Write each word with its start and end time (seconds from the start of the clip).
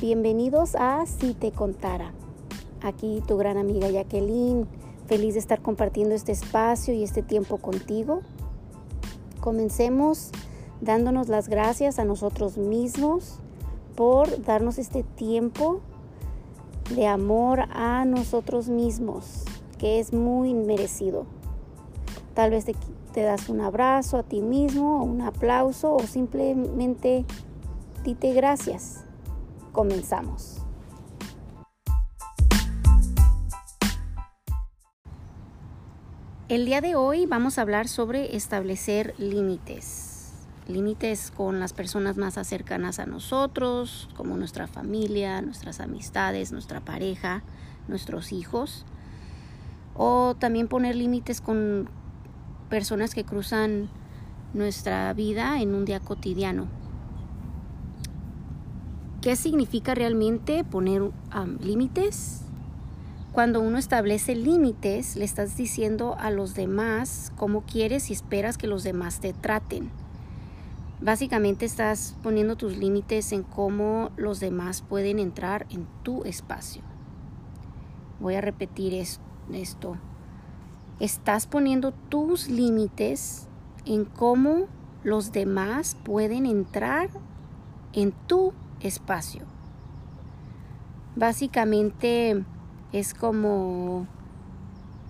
Bienvenidos 0.00 0.76
a 0.76 1.04
Si 1.06 1.34
te 1.34 1.50
contara. 1.50 2.12
Aquí 2.82 3.20
tu 3.26 3.36
gran 3.36 3.56
amiga 3.56 3.90
Jacqueline, 3.90 4.68
feliz 5.08 5.34
de 5.34 5.40
estar 5.40 5.60
compartiendo 5.60 6.14
este 6.14 6.30
espacio 6.30 6.94
y 6.94 7.02
este 7.02 7.20
tiempo 7.20 7.58
contigo. 7.58 8.20
Comencemos 9.40 10.30
dándonos 10.80 11.26
las 11.26 11.48
gracias 11.48 11.98
a 11.98 12.04
nosotros 12.04 12.58
mismos 12.58 13.40
por 13.96 14.44
darnos 14.44 14.78
este 14.78 15.02
tiempo 15.02 15.80
de 16.94 17.08
amor 17.08 17.64
a 17.72 18.04
nosotros 18.04 18.68
mismos, 18.68 19.42
que 19.78 19.98
es 19.98 20.12
muy 20.12 20.54
merecido. 20.54 21.26
Tal 22.34 22.52
vez 22.52 22.66
te, 22.66 22.76
te 23.12 23.22
das 23.22 23.48
un 23.48 23.60
abrazo 23.60 24.18
a 24.18 24.22
ti 24.22 24.42
mismo, 24.42 25.02
un 25.02 25.22
aplauso 25.22 25.92
o 25.92 25.98
simplemente 26.06 27.24
dite 28.04 28.32
gracias. 28.32 29.07
Comenzamos. 29.78 30.56
El 36.48 36.66
día 36.66 36.80
de 36.80 36.96
hoy 36.96 37.26
vamos 37.26 37.58
a 37.58 37.62
hablar 37.62 37.86
sobre 37.86 38.34
establecer 38.34 39.14
límites. 39.18 40.32
Límites 40.66 41.30
con 41.30 41.60
las 41.60 41.74
personas 41.74 42.16
más 42.16 42.34
cercanas 42.44 42.98
a 42.98 43.06
nosotros, 43.06 44.08
como 44.16 44.36
nuestra 44.36 44.66
familia, 44.66 45.42
nuestras 45.42 45.78
amistades, 45.78 46.50
nuestra 46.50 46.80
pareja, 46.80 47.44
nuestros 47.86 48.32
hijos. 48.32 48.84
O 49.94 50.34
también 50.34 50.66
poner 50.66 50.96
límites 50.96 51.40
con 51.40 51.88
personas 52.68 53.14
que 53.14 53.22
cruzan 53.22 53.88
nuestra 54.54 55.12
vida 55.12 55.62
en 55.62 55.72
un 55.72 55.84
día 55.84 56.00
cotidiano. 56.00 56.77
¿Qué 59.28 59.36
significa 59.36 59.94
realmente 59.94 60.64
poner 60.64 61.02
límites? 61.60 62.40
Cuando 63.32 63.60
uno 63.60 63.76
establece 63.76 64.34
límites, 64.34 65.16
le 65.16 65.26
estás 65.26 65.54
diciendo 65.54 66.16
a 66.18 66.30
los 66.30 66.54
demás 66.54 67.30
cómo 67.36 67.60
quieres 67.66 68.08
y 68.08 68.14
esperas 68.14 68.56
que 68.56 68.66
los 68.66 68.84
demás 68.84 69.20
te 69.20 69.34
traten. 69.34 69.90
Básicamente 71.02 71.66
estás 71.66 72.16
poniendo 72.22 72.56
tus 72.56 72.78
límites 72.78 73.32
en 73.32 73.42
cómo 73.42 74.12
los 74.16 74.40
demás 74.40 74.80
pueden 74.80 75.18
entrar 75.18 75.66
en 75.68 75.86
tu 76.02 76.24
espacio. 76.24 76.80
Voy 78.20 78.34
a 78.34 78.40
repetir 78.40 78.94
esto. 78.94 79.98
Estás 81.00 81.46
poniendo 81.46 81.92
tus 81.92 82.48
límites 82.48 83.46
en 83.84 84.06
cómo 84.06 84.68
los 85.04 85.32
demás 85.32 85.98
pueden 86.02 86.46
entrar 86.46 87.10
en 87.92 88.12
tu 88.26 88.52
espacio. 88.52 88.67
Básicamente 91.16 92.44
es 92.92 93.14
como 93.14 94.06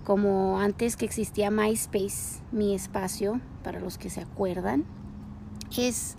como 0.09 0.59
antes 0.59 0.97
que 0.97 1.05
existía 1.05 1.51
MySpace, 1.51 2.41
mi 2.51 2.73
espacio, 2.73 3.41
para 3.63 3.79
los 3.79 3.99
que 3.99 4.09
se 4.09 4.21
acuerdan, 4.21 4.85
es, 5.77 6.15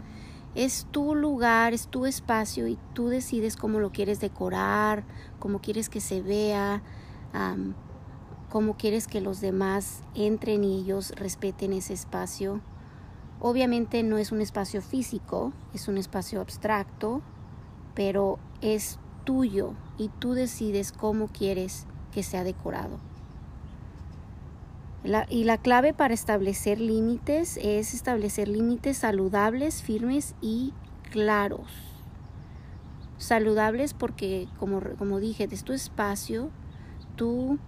es 0.54 0.86
tu 0.92 1.16
lugar, 1.16 1.74
es 1.74 1.88
tu 1.88 2.06
espacio 2.06 2.68
y 2.68 2.78
tú 2.94 3.08
decides 3.08 3.56
cómo 3.56 3.80
lo 3.80 3.90
quieres 3.90 4.20
decorar, 4.20 5.02
cómo 5.40 5.60
quieres 5.60 5.88
que 5.88 6.00
se 6.00 6.22
vea, 6.22 6.82
cómo 8.48 8.76
quieres 8.76 9.08
que 9.08 9.20
los 9.20 9.40
demás 9.40 10.02
entren 10.14 10.62
y 10.62 10.82
ellos 10.82 11.12
respeten 11.16 11.72
ese 11.72 11.94
espacio. 11.94 12.60
Obviamente 13.40 14.04
no 14.04 14.18
es 14.18 14.30
un 14.30 14.40
espacio 14.40 14.82
físico, 14.82 15.52
es 15.74 15.88
un 15.88 15.98
espacio 15.98 16.40
abstracto, 16.40 17.22
pero 18.00 18.38
es 18.62 18.98
tuyo 19.24 19.74
y 19.98 20.08
tú 20.08 20.32
decides 20.32 20.90
cómo 20.90 21.28
quieres 21.28 21.84
que 22.14 22.22
sea 22.22 22.44
decorado. 22.44 22.98
y 25.28 25.44
la 25.44 25.58
clave 25.58 25.92
para 25.92 26.14
establecer 26.14 26.80
límites 26.80 27.58
es 27.58 27.92
establecer 27.92 28.48
límites 28.48 28.96
saludables, 28.96 29.82
firmes 29.82 30.34
y 30.40 30.72
claros. 31.10 31.68
Saludables 33.18 33.92
porque, 33.92 34.48
como, 34.58 34.80
como 34.96 35.20
dije, 35.20 35.46
es 35.50 35.62
tu 35.62 35.74
espacio, 35.74 36.48
tú 37.16 37.58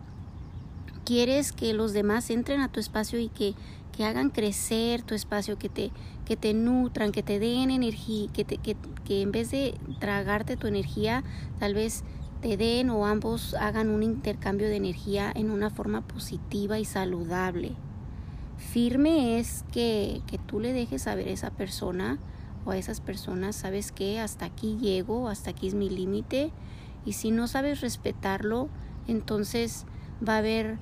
quieres 1.04 1.52
que 1.52 1.74
los 1.74 1.92
demás 1.92 2.30
entren 2.30 2.62
a 2.62 2.72
tu 2.72 2.80
espacio 2.80 3.18
y 3.18 3.28
que, 3.28 3.54
que 3.92 4.04
hagan 4.04 4.30
crecer 4.30 5.02
tu 5.02 5.14
espacio, 5.14 5.58
que 5.58 5.68
te, 5.68 5.92
que 6.24 6.36
te 6.36 6.54
nutran, 6.54 7.12
que 7.12 7.22
te 7.22 7.38
den 7.38 7.70
energía, 7.70 8.30
que, 8.32 8.44
te, 8.44 8.58
que, 8.58 8.76
que 9.04 9.22
en 9.22 9.32
vez 9.32 9.50
de 9.50 9.74
tragarte 10.00 10.56
tu 10.56 10.66
energía, 10.66 11.22
tal 11.58 11.74
vez 11.74 12.04
te 12.40 12.56
den 12.56 12.90
o 12.90 13.06
ambos 13.06 13.54
hagan 13.54 13.90
un 13.90 14.02
intercambio 14.02 14.68
de 14.68 14.76
energía 14.76 15.30
en 15.34 15.50
una 15.50 15.70
forma 15.70 16.00
positiva 16.00 16.78
y 16.78 16.84
saludable. 16.84 17.72
Firme 18.56 19.38
es 19.38 19.64
que, 19.72 20.22
que 20.26 20.38
tú 20.38 20.58
le 20.58 20.72
dejes 20.72 21.02
saber 21.02 21.28
a 21.28 21.32
esa 21.32 21.50
persona 21.50 22.18
o 22.64 22.70
a 22.70 22.76
esas 22.76 23.00
personas, 23.00 23.56
sabes 23.56 23.92
que 23.92 24.20
hasta 24.20 24.46
aquí 24.46 24.76
llego, 24.80 25.28
hasta 25.28 25.50
aquí 25.50 25.68
es 25.68 25.74
mi 25.74 25.90
límite, 25.90 26.52
y 27.04 27.14
si 27.14 27.30
no 27.30 27.48
sabes 27.48 27.80
respetarlo, 27.80 28.68
entonces 29.08 29.84
va 30.26 30.36
a 30.36 30.38
haber, 30.38 30.78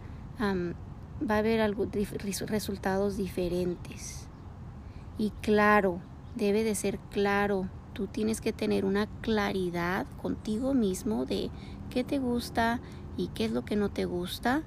va 1.28 1.36
a 1.36 1.38
haber 1.38 1.60
algo, 1.60 1.86
resultados 2.46 3.16
diferentes. 3.16 4.26
Y 5.18 5.30
claro, 5.42 6.00
debe 6.36 6.64
de 6.64 6.74
ser 6.74 6.98
claro. 7.10 7.68
Tú 7.92 8.06
tienes 8.06 8.40
que 8.40 8.52
tener 8.52 8.84
una 8.84 9.06
claridad 9.20 10.06
contigo 10.22 10.74
mismo 10.74 11.26
de 11.26 11.50
qué 11.90 12.04
te 12.04 12.18
gusta 12.18 12.80
y 13.16 13.28
qué 13.28 13.44
es 13.44 13.52
lo 13.52 13.64
que 13.64 13.76
no 13.76 13.90
te 13.90 14.04
gusta 14.04 14.62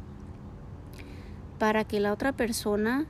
para 1.58 1.86
que 1.86 2.00
la 2.00 2.12
otra 2.12 2.34
persona 2.34 3.06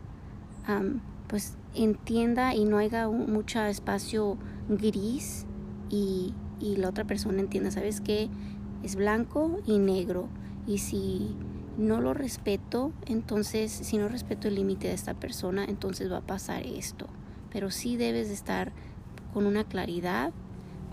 pues 1.27 1.57
entienda 1.73 2.53
y 2.53 2.65
no 2.65 2.77
haya 2.77 3.09
mucho 3.09 3.59
espacio 3.63 4.37
gris 4.69 5.45
y, 5.89 6.33
y 6.59 6.75
la 6.77 6.89
otra 6.89 7.03
persona 7.05 7.39
entienda, 7.39 7.71
¿sabes 7.71 7.99
qué? 7.99 8.29
Es 8.83 8.95
blanco 8.95 9.59
y 9.65 9.79
negro. 9.79 10.29
Y 10.67 10.77
si 10.77 11.35
no 11.77 12.01
lo 12.01 12.13
respeto, 12.13 12.91
entonces 13.05 13.71
si 13.71 13.97
no 13.97 14.07
respeto 14.07 14.47
el 14.47 14.55
límite 14.55 14.87
de 14.87 14.93
esta 14.93 15.13
persona, 15.13 15.65
entonces 15.65 16.11
va 16.11 16.17
a 16.17 16.21
pasar 16.21 16.65
esto 16.65 17.07
pero 17.53 17.69
sí 17.69 17.95
debes 17.95 18.27
de 18.27 18.33
estar 18.33 18.73
con 19.31 19.45
una 19.45 19.63
claridad 19.63 20.33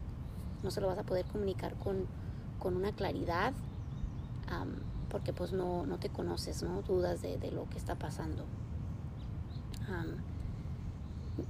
No 0.63 0.71
se 0.71 0.79
lo 0.79 0.87
vas 0.87 0.99
a 0.99 1.03
poder 1.03 1.25
comunicar 1.25 1.75
con, 1.75 2.05
con 2.59 2.77
una 2.77 2.93
claridad 2.93 3.53
porque 5.11 5.33
pues 5.33 5.51
no, 5.51 5.85
no, 5.85 5.97
te 5.97 6.09
conoces, 6.09 6.63
¿no? 6.63 6.81
Dudas 6.83 7.21
de, 7.21 7.37
de 7.37 7.51
lo 7.51 7.69
que 7.69 7.77
está 7.77 7.95
pasando. 7.95 8.45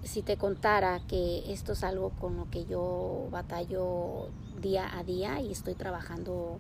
si 0.04 0.24
te 0.24 0.36
contara 0.38 1.00
que 1.08 1.52
esto 1.54 1.74
es 1.74 1.84
algo 1.84 2.10
con 2.20 2.38
lo 2.38 2.50
que 2.50 2.66
yo 2.66 3.28
batallo 3.32 4.30
día 4.62 4.98
a 4.98 5.04
día 5.04 5.42
y 5.42 5.52
estoy 5.52 5.76
trabajando 5.76 6.58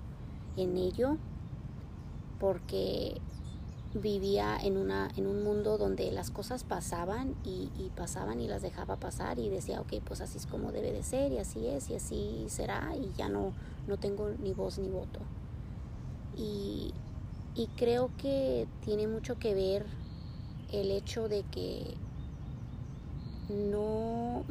en 0.57 0.77
ello, 0.77 1.18
porque 2.39 3.19
vivía 3.94 4.57
en, 4.62 4.77
una, 4.77 5.09
en 5.18 5.27
un 5.27 5.44
mundo 5.44 5.77
donde 5.77 6.12
las 6.12 6.30
cosas 6.30 6.63
pasaban 6.63 7.36
y, 7.44 7.69
y, 7.77 7.92
pasaban 7.95 8.39
y 8.39 8.48
las 8.48 8.62
dejaba 8.62 8.95
pasar 8.98 9.39
y 9.39 9.50
decía, 9.50 9.81
ok, 9.81 10.01
pues 10.06 10.21
así 10.21 10.38
es 10.38 10.45
como 10.45 10.71
debe 10.71 10.92
de 10.92 11.03
ser 11.03 11.31
y 11.31 11.39
así 11.39 11.65
es 11.68 11.89
y 11.89 11.95
así 11.95 12.45
será 12.48 12.95
y 12.95 13.12
ya 13.18 13.27
no, 13.27 13.53
no 13.88 13.98
tengo 13.98 14.30
ni 14.39 14.53
voz 14.53 14.77
ni 14.77 14.88
voto. 14.88 15.19
Y, 16.37 16.93
y 17.55 17.67
creo 17.77 18.09
que 18.17 18.67
tiene 18.83 19.07
mucho 19.07 19.37
que 19.37 19.53
ver 19.53 19.85
el 20.71 20.91
hecho 20.91 21.27
de 21.27 21.43
que 21.43 21.95
no, 23.49 24.43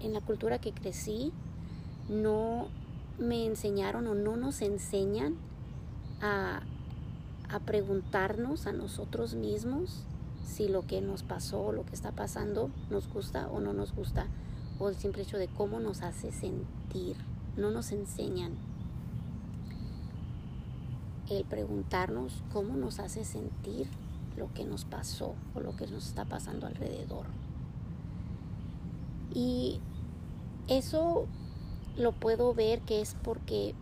en 0.00 0.12
la 0.12 0.20
cultura 0.20 0.58
que 0.58 0.72
crecí, 0.72 1.32
no 2.08 2.68
me 3.18 3.46
enseñaron 3.46 4.06
o 4.06 4.14
no 4.14 4.36
nos 4.36 4.62
enseñan 4.62 5.34
a, 6.20 6.62
a 7.48 7.60
preguntarnos 7.60 8.66
a 8.66 8.72
nosotros 8.72 9.34
mismos 9.34 10.04
si 10.44 10.68
lo 10.68 10.86
que 10.86 11.00
nos 11.00 11.22
pasó 11.22 11.60
o 11.60 11.72
lo 11.72 11.84
que 11.84 11.94
está 11.94 12.12
pasando 12.12 12.70
nos 12.90 13.08
gusta 13.08 13.48
o 13.48 13.60
no 13.60 13.72
nos 13.72 13.94
gusta, 13.94 14.26
o 14.78 14.88
el 14.88 14.96
simple 14.96 15.22
hecho 15.22 15.38
de 15.38 15.48
cómo 15.48 15.80
nos 15.80 16.02
hace 16.02 16.30
sentir. 16.32 17.16
No 17.56 17.70
nos 17.70 17.92
enseñan 17.92 18.52
el 21.30 21.44
preguntarnos 21.44 22.42
cómo 22.52 22.76
nos 22.76 22.98
hace 22.98 23.24
sentir 23.24 23.88
lo 24.36 24.52
que 24.52 24.64
nos 24.64 24.84
pasó 24.84 25.34
o 25.54 25.60
lo 25.60 25.76
que 25.76 25.86
nos 25.86 26.06
está 26.06 26.24
pasando 26.24 26.66
alrededor. 26.66 27.26
Y 29.32 29.80
eso 30.68 31.26
lo 31.96 32.12
puedo 32.12 32.54
ver 32.54 32.80
que 32.80 33.00
es 33.00 33.16
porque 33.22 33.74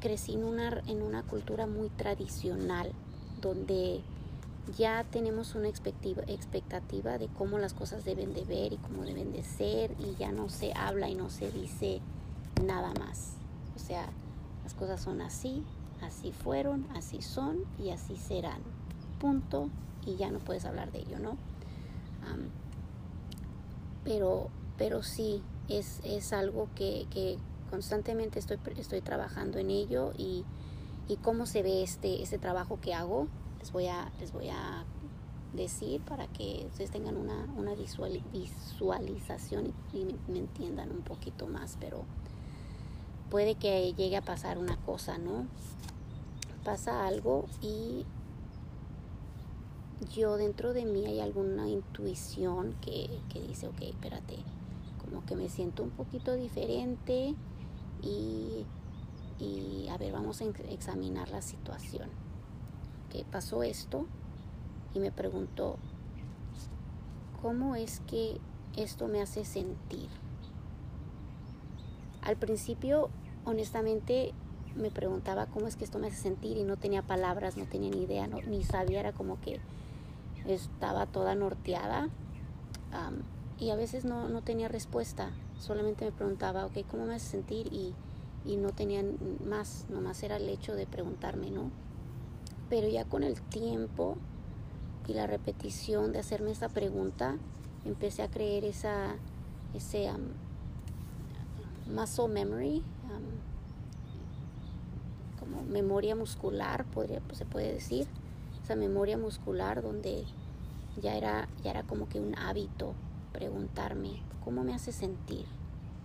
crecí 0.00 0.34
en 0.34 0.44
una, 0.44 0.82
en 0.86 1.02
una 1.02 1.22
cultura 1.22 1.66
muy 1.66 1.88
tradicional, 1.88 2.92
donde 3.40 4.02
ya 4.78 5.04
tenemos 5.04 5.54
una 5.54 5.68
expectativa 5.68 7.18
de 7.18 7.28
cómo 7.28 7.58
las 7.58 7.74
cosas 7.74 8.04
deben 8.04 8.32
de 8.34 8.44
ver 8.44 8.72
y 8.72 8.76
cómo 8.78 9.04
deben 9.04 9.32
de 9.32 9.42
ser 9.42 9.94
y 9.98 10.14
ya 10.16 10.32
no 10.32 10.48
se 10.48 10.72
habla 10.74 11.08
y 11.08 11.14
no 11.14 11.28
se 11.30 11.50
dice 11.50 12.00
nada 12.64 12.92
más. 12.98 13.34
O 13.76 13.78
sea, 13.78 14.06
las 14.62 14.74
cosas 14.74 15.02
son 15.02 15.20
así 15.20 15.62
así 16.04 16.32
fueron, 16.32 16.86
así 16.94 17.22
son 17.22 17.64
y 17.78 17.90
así 17.90 18.16
serán. 18.16 18.60
Punto. 19.18 19.70
Y 20.06 20.16
ya 20.16 20.30
no 20.30 20.38
puedes 20.38 20.64
hablar 20.64 20.92
de 20.92 21.00
ello, 21.00 21.18
¿no? 21.18 21.36
pero, 24.04 24.50
pero 24.76 25.02
sí, 25.02 25.42
es, 25.68 26.00
es 26.04 26.32
algo 26.32 26.68
que, 26.74 27.06
que, 27.10 27.38
constantemente 27.70 28.38
estoy, 28.38 28.58
estoy 28.76 29.00
trabajando 29.00 29.58
en 29.58 29.70
ello 29.70 30.12
y, 30.16 30.44
y 31.08 31.16
cómo 31.16 31.46
se 31.46 31.62
ve 31.62 31.82
este, 31.82 32.22
este 32.22 32.38
trabajo 32.38 32.78
que 32.80 32.94
hago. 32.94 33.26
Les 33.58 33.72
voy 33.72 33.86
a, 33.88 34.12
les 34.20 34.32
voy 34.32 34.48
a 34.50 34.84
decir 35.54 36.00
para 36.02 36.26
que 36.26 36.66
ustedes 36.68 36.90
tengan 36.90 37.16
una, 37.16 37.46
una 37.56 37.74
visualización 37.74 39.72
y, 39.92 40.04
me, 40.30 40.38
entiendan 40.38 40.90
un 40.90 41.02
poquito 41.02 41.46
más, 41.46 41.76
pero 41.80 42.04
puede 43.30 43.54
que 43.54 43.92
llegue 43.94 44.16
a 44.16 44.22
pasar 44.22 44.58
una 44.58 44.76
cosa, 44.76 45.18
¿no? 45.18 45.46
Pasa 46.64 47.06
algo 47.06 47.44
y 47.60 48.04
yo 50.14 50.36
dentro 50.36 50.72
de 50.72 50.84
mí 50.84 51.06
hay 51.06 51.20
alguna 51.20 51.68
intuición 51.68 52.74
que, 52.80 53.20
dice, 53.46 53.68
ok, 53.68 53.82
espérate, 53.82 54.38
como 54.98 55.24
que 55.24 55.36
me 55.36 55.48
siento 55.48 55.82
un 55.82 55.90
poquito 55.90 56.34
diferente 56.34 57.34
y, 58.02 58.64
y 59.38 59.88
a 59.88 59.96
ver, 59.98 60.12
vamos 60.12 60.40
a 60.40 60.44
examinar 60.44 61.28
la 61.30 61.42
situación. 61.42 62.08
¿Qué 63.10 63.24
pasó 63.30 63.62
esto? 63.62 64.06
Y 64.94 65.00
me 65.00 65.12
preguntó, 65.12 65.76
¿cómo 67.42 67.76
es 67.76 68.00
que 68.00 68.40
esto 68.76 69.08
me 69.08 69.20
hace 69.22 69.44
sentir? 69.44 70.08
Al 72.22 72.36
principio, 72.36 73.10
honestamente, 73.44 74.32
me 74.76 74.90
preguntaba 74.90 75.46
cómo 75.46 75.66
es 75.66 75.76
que 75.76 75.84
esto 75.84 75.98
me 75.98 76.08
hace 76.08 76.16
sentir 76.16 76.56
y 76.56 76.64
no 76.64 76.76
tenía 76.76 77.02
palabras, 77.02 77.56
no 77.56 77.66
tenía 77.66 77.90
ni 77.90 78.02
idea, 78.02 78.26
ni 78.26 78.64
sabía, 78.64 79.00
era 79.00 79.12
como 79.12 79.40
que 79.40 79.60
estaba 80.46 81.06
toda 81.06 81.34
norteada 81.34 82.08
y 83.58 83.70
a 83.70 83.76
veces 83.76 84.04
no, 84.04 84.28
no, 84.28 84.42
tenía 84.42 84.68
respuesta, 84.68 85.30
solamente 85.58 86.04
me 86.04 86.12
preguntaba, 86.12 86.66
ok, 86.66 86.78
¿cómo 86.90 87.06
me 87.06 87.14
hace 87.14 87.30
sentir? 87.30 87.72
Y, 87.72 87.94
y 88.44 88.56
no 88.56 88.70
tenía 88.70 89.02
más, 89.46 89.86
nomás 89.88 90.22
era 90.22 90.36
el 90.36 90.48
hecho 90.48 90.74
de 90.74 90.86
preguntarme, 90.86 91.50
¿no? 91.50 91.70
Pero 92.68 92.88
ya 92.88 93.04
con 93.04 93.22
el 93.22 93.40
tiempo 93.40 94.16
y 95.06 95.14
la 95.14 95.26
repetición 95.26 96.12
de 96.12 96.18
hacerme 96.18 96.50
esa 96.50 96.68
pregunta, 96.68 97.36
empecé 97.84 98.22
a 98.22 98.30
creer 98.30 98.64
esa, 98.64 99.16
ese 99.74 100.10
muscle 101.86 102.28
memory, 102.28 102.82
memoria 105.68 106.16
muscular, 106.16 106.84
podría, 106.86 107.20
pues, 107.20 107.38
se 107.38 107.44
puede 107.44 107.72
decir, 107.72 108.06
esa 108.62 108.76
memoria 108.76 109.18
muscular 109.18 109.82
donde 109.82 110.24
ya 111.00 111.16
era, 111.16 111.48
ya 111.62 111.70
era 111.70 111.82
como 111.82 112.08
que 112.08 112.20
un 112.20 112.36
hábito 112.38 112.94
preguntarme 113.32 114.22
cómo 114.44 114.64
me 114.64 114.74
hace 114.74 114.92
sentir. 114.92 115.46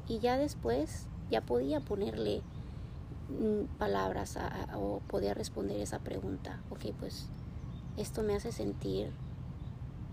Y 0.08 0.20
ya 0.20 0.38
después 0.38 1.08
ya 1.30 1.42
podía 1.42 1.80
ponerle 1.80 2.42
mm, 3.30 3.78
palabras 3.78 4.38
o 4.76 5.02
podía 5.08 5.34
responder 5.34 5.80
esa 5.80 6.00
pregunta. 6.00 6.62
Ok, 6.70 6.94
pues 7.00 7.30
esto 7.98 8.24
me 8.24 8.36
hace 8.36 8.52
sentir 8.52 9.12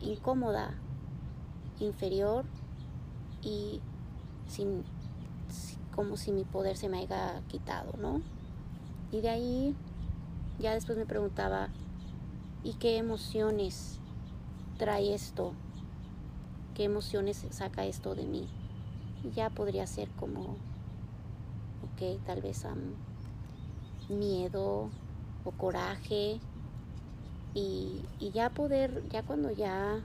incómoda, 0.01 0.75
inferior 1.81 2.45
y 3.43 3.81
sin, 4.47 4.85
como 5.95 6.17
si 6.17 6.33
mi 6.33 6.45
poder 6.45 6.77
se 6.77 6.89
me 6.89 6.99
haya 6.99 7.43
quitado, 7.49 7.93
¿no? 7.99 8.21
Y 9.13 9.21
de 9.21 9.29
ahí 9.29 9.77
ya 10.59 10.75
después 10.75 10.97
me 10.99 11.07
preguntaba, 11.07 11.69
¿y 12.65 12.75
qué 12.75 12.97
emociones 12.99 13.99
trae 14.79 15.15
esto? 15.15 15.53
¿Qué 16.75 16.85
emociones 16.85 17.47
saca 17.51 17.85
esto 17.85 18.15
de 18.15 18.27
mí? 18.27 18.49
Y 19.25 19.31
ya 19.31 19.51
podría 19.51 19.87
ser 19.87 20.09
como, 20.11 20.57
ok, 21.83 22.21
tal 22.27 22.43
vez 22.43 22.65
miedo 24.09 24.91
o 25.45 25.51
coraje. 25.53 26.41
Y, 27.55 28.03
y, 28.21 28.31
ya 28.33 28.51
poder, 28.51 29.03
ya 29.09 29.23
cuando 29.23 29.51
ya 29.51 30.01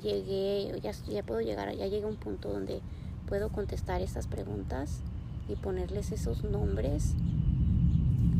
llegué, 0.00 0.78
ya, 0.80 0.92
ya 0.92 1.22
puedo 1.24 1.40
llegar, 1.40 1.74
ya 1.74 1.86
llegué 1.86 2.04
a 2.04 2.08
un 2.08 2.16
punto 2.16 2.52
donde 2.52 2.80
puedo 3.26 3.48
contestar 3.50 4.00
estas 4.00 4.28
preguntas 4.28 5.00
y 5.48 5.56
ponerles 5.56 6.12
esos 6.12 6.44
nombres 6.44 7.14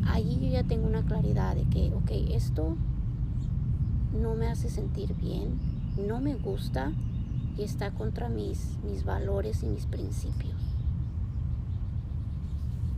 allí 0.06 0.38
yo 0.40 0.49
ya 0.49 0.64
tengo 0.64 0.87
una 0.87 1.04
claridad 1.04 1.54
de 1.54 1.64
que, 1.64 1.92
ok, 1.94 2.11
esto 2.30 2.76
no 4.21 4.35
me 4.35 4.49
hace 4.49 4.68
sentir 4.68 5.14
bien, 5.14 5.59
no 5.97 6.21
me 6.21 6.35
gusta 6.35 6.92
y 7.56 7.62
está 7.62 7.90
contra 7.90 8.28
mis, 8.28 8.78
mis 8.85 9.04
valores 9.04 9.62
y 9.62 9.66
mis 9.66 9.87
principios. 9.87 10.61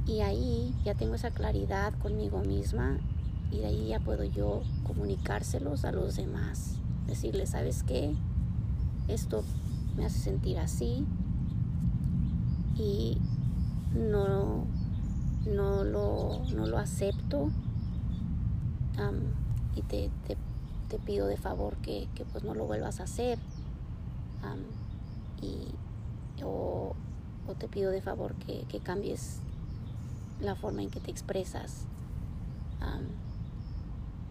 Y 0.07 0.21
ahí 0.21 0.75
ya 0.85 0.95
tengo 0.95 1.15
esa 1.15 1.31
claridad 1.31 1.95
conmigo 1.95 2.41
misma 2.41 2.99
y 3.51 3.59
de 3.59 3.67
ahí 3.67 3.89
ya 3.89 4.01
puedo 4.01 4.25
yo 4.25 4.63
comunicárselos 4.87 5.85
a 5.85 5.93
los 5.93 6.17
demás. 6.17 6.79
Decirles, 7.07 7.51
¿sabes 7.51 7.83
qué? 7.83 8.15
Esto 9.09 9.45
me 9.97 10.05
hace 10.05 10.19
sentir 10.19 10.59
así 10.59 11.07
y 12.77 13.19
no 13.95 14.67
no 15.47 15.85
lo, 15.85 16.43
no 16.55 16.67
lo 16.67 16.79
acepto 16.79 17.51
y 19.75 19.83
te, 19.83 20.11
te, 20.27 20.37
pido 21.05 21.27
de 21.27 21.37
favor 21.37 21.75
que, 21.79 22.09
que, 22.15 22.25
pues 22.25 22.45
no 22.45 22.55
lo 22.55 22.67
vuelvas 22.67 23.01
a 23.01 23.03
hacer 23.05 23.37
y, 25.43 25.67
o, 26.45 26.95
o 27.49 27.55
te 27.55 27.69
pido 27.69 27.91
de 27.91 28.01
favor 28.01 28.35
que, 28.35 28.81
cambies 28.81 29.41
la 30.41 30.55
forma 30.55 30.83
en 30.83 30.91
que 30.91 31.01
te 31.01 31.11
expresas. 31.11 31.87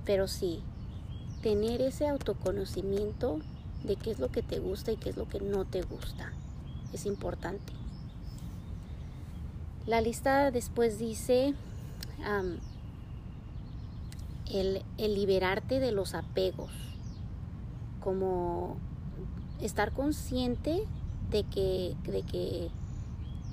pero 0.06 0.28
sí, 0.28 0.62
tener 1.42 1.82
ese 1.82 2.08
autoconocimiento 2.08 3.40
de 3.84 3.96
qué 3.98 4.12
es 4.12 4.20
lo 4.20 4.30
que 4.30 4.42
te 4.42 4.60
gusta 4.60 4.92
y 4.92 4.98
qué 4.98 5.10
es 5.10 5.18
lo 5.18 5.28
que 5.28 5.42
no 5.42 5.66
te 5.66 5.82
gusta 5.82 6.32
es 6.94 7.06
importante. 7.06 7.74
La 9.86 10.02
lista 10.02 10.52
después 10.52 10.98
dice 10.98 11.54
el, 14.52 14.84
liberarte 14.98 15.80
de 15.80 15.92
los 15.92 16.14
apegos, 16.14 16.72
como 18.02 18.78
estar 19.62 19.92
consciente 19.92 20.86
de 21.30 21.44
que, 21.44 21.96
de 22.04 22.24
que 22.24 22.70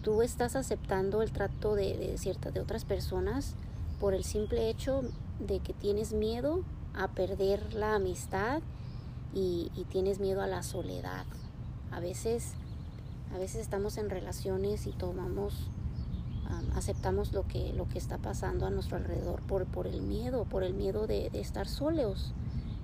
tú 0.03 0.23
estás 0.23 0.57
aceptando 0.57 1.23
el 1.23 1.33
trato 1.33 1.75
de, 1.75 1.97
de, 1.97 2.19
ciertas 2.19 2.55
de 2.55 2.61
otras 2.61 2.85
personas 2.85 3.55
por 3.99 4.15
el 4.15 4.25
simple 4.25 4.71
hecho 4.71 5.03
de 5.39 5.61
que 5.61 5.73
tienes 5.73 6.13
miedo 6.13 6.63
a 6.95 7.09
perder 7.09 7.75
la 7.75 7.95
amistad 7.95 8.63
y, 9.35 9.71
tienes 9.91 10.21
miedo 10.21 10.43
a 10.43 10.47
la 10.47 10.63
soledad. 10.63 11.25
A 11.91 12.01
veces, 12.01 12.55
a 13.35 13.39
veces 13.39 13.61
estamos 13.61 13.97
en 13.97 14.11
relaciones 14.11 14.87
y 14.87 14.93
tomamos, 14.93 15.69
aceptamos 16.75 17.33
lo 17.33 17.47
que, 17.47 17.73
lo 17.73 17.89
que 17.89 17.99
está 17.99 18.19
pasando 18.19 18.67
a 18.67 18.71
nuestro 18.71 18.97
alrededor 18.97 19.41
por, 19.43 19.67
por 19.67 19.87
el 19.87 20.03
miedo, 20.03 20.45
por 20.45 20.63
el 20.63 20.75
miedo 20.75 21.07
de, 21.07 21.31
estar 21.35 21.69
solos 21.69 22.33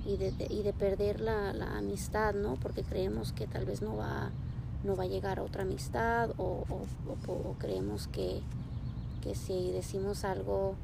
y 0.04 0.16
de, 0.16 0.32
y 0.50 0.62
de 0.62 0.72
perder 0.72 1.20
la, 1.20 1.50
amistad, 1.76 2.34
¿no? 2.34 2.56
Porque 2.56 2.82
creemos 2.82 3.32
que 3.32 3.46
tal 3.46 3.64
vez 3.64 3.82
no 3.82 3.96
va, 3.96 4.30
no 4.84 4.96
va 4.96 5.04
a 5.04 5.08
llegar 5.08 5.38
a 5.38 5.42
otra 5.42 5.62
amistad 5.62 6.30
o, 6.38 6.64
o, 7.26 7.54
creemos 7.58 8.08
que, 8.08 8.40
que, 9.22 9.34
si 9.34 9.70
decimos 9.72 10.24
algo 10.24 10.74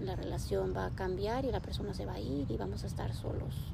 la 0.00 0.16
relación 0.16 0.74
va 0.76 0.86
a 0.86 0.90
cambiar 0.90 1.44
y 1.44 1.52
la 1.52 1.60
persona 1.60 1.94
se 1.94 2.06
va 2.06 2.14
a 2.14 2.20
ir 2.20 2.50
y 2.50 2.56
vamos 2.56 2.84
a 2.84 2.86
estar 2.86 3.14
solos. 3.14 3.72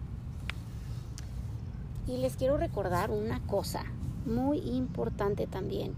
Y 2.06 2.18
les 2.18 2.36
quiero 2.36 2.56
recordar 2.56 3.10
una 3.10 3.40
cosa 3.46 3.84
muy 4.26 4.58
importante 4.58 5.46
también. 5.46 5.94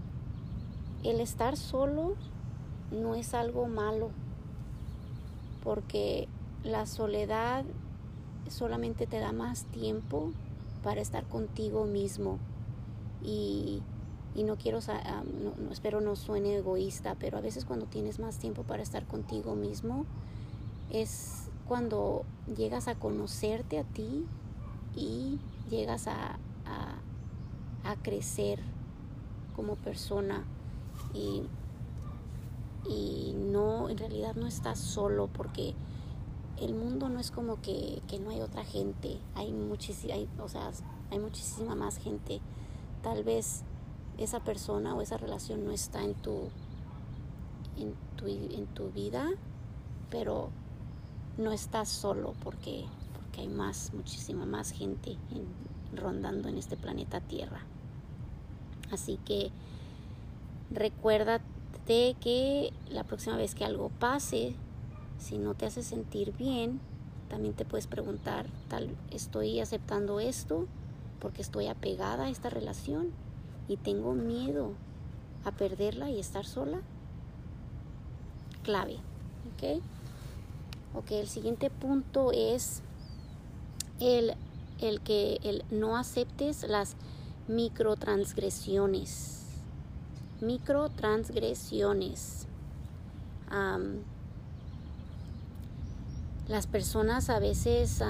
El 1.03 1.19
estar 1.19 1.57
solo 1.57 2.15
no 2.91 3.15
es 3.15 3.33
algo 3.33 3.67
malo, 3.67 4.11
porque 5.63 6.27
la 6.63 6.85
soledad 6.85 7.65
solamente 8.49 9.07
te 9.07 9.19
da 9.19 9.31
más 9.31 9.65
tiempo 9.65 10.31
para 10.83 11.01
estar 11.01 11.23
contigo 11.25 11.85
mismo. 11.85 12.37
Y, 13.23 13.81
no 14.35 14.55
quiero, 14.57 14.79
no, 14.79 15.71
espero 15.71 16.01
no 16.01 16.15
suene 16.15 16.55
egoísta, 16.55 17.15
pero 17.19 17.37
a 17.37 17.41
veces 17.41 17.65
cuando 17.65 17.85
tienes 17.85 18.19
más 18.19 18.37
tiempo 18.37 18.63
para 18.63 18.81
estar 18.81 19.05
contigo 19.05 19.55
mismo, 19.55 20.05
es 20.91 21.49
cuando 21.67 22.25
llegas 22.57 22.87
a 22.87 22.95
conocerte 22.95 23.79
a 23.79 23.83
ti 23.83 24.25
y 24.95 25.39
llegas 25.69 26.07
a, 26.07 26.37
a, 26.65 27.95
crecer 28.03 28.59
como 29.55 29.75
persona 29.75 30.45
y, 31.13 31.43
y 32.89 33.33
no, 33.35 33.89
en 33.89 33.97
realidad 33.97 34.35
no 34.35 34.47
estás 34.47 34.79
solo 34.79 35.27
porque 35.27 35.75
el 36.59 36.75
mundo 36.75 37.09
no 37.09 37.19
es 37.19 37.31
como 37.31 37.61
que, 37.61 38.01
que 38.07 38.19
no 38.19 38.29
hay 38.29 38.41
otra 38.41 38.63
gente, 38.63 39.19
hay 39.35 39.51
muchísima, 39.51 40.13
o 40.39 40.47
sea, 40.47 40.71
hay 41.09 41.19
muchísima 41.19 41.75
más 41.75 41.97
gente. 41.97 42.39
Tal 43.01 43.23
vez 43.23 43.63
esa 44.17 44.41
persona 44.41 44.93
o 44.95 45.01
esa 45.01 45.17
relación 45.17 45.65
no 45.65 45.71
está 45.71 46.03
en 46.03 46.13
tu, 46.13 46.49
en 47.77 47.95
tu, 48.15 48.27
en 48.27 48.67
tu 48.67 48.91
vida, 48.91 49.27
pero 50.09 50.49
no 51.37 51.51
estás 51.51 51.89
solo 51.89 52.35
porque, 52.43 52.85
porque 53.13 53.41
hay 53.41 53.47
más, 53.47 53.93
muchísima 53.93 54.45
más 54.45 54.71
gente 54.71 55.17
rondando 55.95 56.47
en 56.47 56.57
este 56.57 56.77
planeta 56.77 57.21
Tierra. 57.21 57.61
Así 58.91 59.17
que 59.25 59.51
recuérdate 60.71 62.15
que 62.19 62.71
la 62.89 63.03
próxima 63.03 63.35
vez 63.35 63.55
que 63.55 63.65
algo 63.65 63.89
pase, 63.89 64.55
si 65.17 65.37
no 65.37 65.53
te 65.53 65.65
hace 65.65 65.83
sentir 65.83 66.33
bien, 66.37 66.79
también 67.29 67.53
te 67.53 67.65
puedes 67.65 67.87
preguntar, 67.87 68.47
tal, 68.67 68.95
estoy 69.11 69.59
aceptando 69.59 70.19
esto 70.19 70.67
porque 71.19 71.41
estoy 71.41 71.67
apegada 71.67 72.25
a 72.25 72.29
esta 72.29 72.49
relación 72.49 73.11
y 73.67 73.77
tengo 73.77 74.13
miedo 74.13 74.73
a 75.45 75.51
perderla 75.51 76.09
y 76.09 76.19
estar 76.19 76.45
sola. 76.45 76.81
Clave, 78.63 78.97
¿ok? 79.55 79.81
Ok, 80.93 81.11
el 81.11 81.27
siguiente 81.27 81.69
punto 81.69 82.31
es 82.33 82.81
el, 83.99 84.33
el 84.79 84.99
que 85.01 85.39
el 85.43 85.63
no 85.71 85.97
aceptes 85.97 86.63
las 86.63 86.95
microtransgresiones. 87.47 89.40
Microtransgresiones. 90.41 92.47
Las 96.47 96.67
personas 96.67 97.29
a 97.29 97.39
veces, 97.39 98.01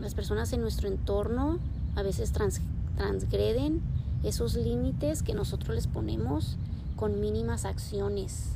las 0.00 0.14
personas 0.14 0.54
en 0.54 0.62
nuestro 0.62 0.88
entorno 0.88 1.58
a 1.94 2.02
veces 2.02 2.32
transgreden 2.32 3.82
esos 4.24 4.54
límites 4.54 5.22
que 5.22 5.34
nosotros 5.34 5.74
les 5.74 5.86
ponemos 5.86 6.56
con 6.96 7.20
mínimas 7.20 7.66
acciones. 7.66 8.52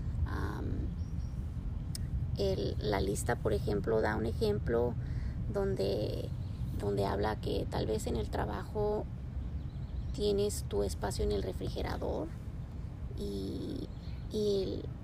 la 2.78 3.02
lista, 3.02 3.36
por 3.36 3.52
ejemplo, 3.52 4.00
da 4.00 4.16
un 4.16 4.24
ejemplo 4.24 4.94
donde, 5.52 6.30
donde 6.78 7.04
habla 7.04 7.36
que 7.36 7.66
tal 7.70 7.86
vez 7.86 8.06
en 8.06 8.16
el 8.16 8.30
trabajo 8.30 9.04
tienes 10.14 10.64
tu 10.68 10.82
espacio 10.82 11.24
en 11.24 11.32
el 11.32 11.42
refrigerador 11.42 12.28
y, 13.20 13.86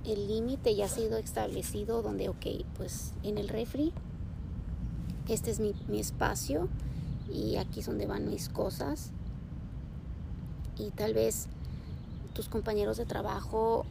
el 0.04 0.28
límite 0.28 0.76
ya 0.76 0.85
ha 0.85 0.88
sido 0.88 1.18
establecido 1.18 2.00
donde, 2.00 2.28
ok, 2.28 2.46
pues 2.76 3.12
en 3.25 3.38
el 3.38 3.49
refri 3.49 3.92
este 5.28 5.50
es 5.50 5.58
mi, 5.58 5.75
espacio 5.99 6.68
y 7.32 7.56
aquí 7.56 7.80
es 7.80 7.87
donde 7.87 8.06
van 8.06 8.30
mis 8.30 8.49
cosas. 8.49 9.11
Y 10.78 10.90
tal 10.90 11.14
vez 11.14 11.49
tus 12.35 12.49
compañeros 12.49 12.99
de 12.99 13.06
trabajo 13.06 13.85